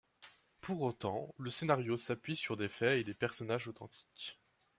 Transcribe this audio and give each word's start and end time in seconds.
Pour 0.61 0.81
autant, 0.81 1.31
le 1.37 1.51
scénario 1.51 1.95
s'appuie 1.95 2.35
sur 2.35 2.57
des 2.57 2.69
faits 2.69 2.99
et 2.99 3.03
des 3.03 3.13
personnages 3.13 3.67
authentiques. 3.67 4.41